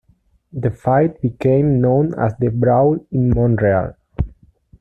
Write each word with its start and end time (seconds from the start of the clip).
The 0.51 0.71
fight 0.71 1.21
became 1.21 1.79
known 1.79 2.15
as 2.17 2.33
The 2.39 2.49
Brawl 2.49 3.05
in 3.11 3.29
Montreal. 3.35 3.93